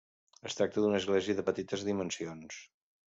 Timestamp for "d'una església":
0.85-1.35